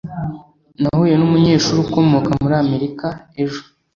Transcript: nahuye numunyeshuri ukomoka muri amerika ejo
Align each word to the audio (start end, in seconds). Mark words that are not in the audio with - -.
nahuye 0.81 1.13
numunyeshuri 1.17 1.79
ukomoka 1.85 2.29
muri 2.41 2.55
amerika 2.63 3.07
ejo 3.43 3.61